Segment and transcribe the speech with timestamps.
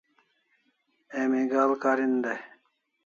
[1.19, 2.41] Emi ga'al karin dai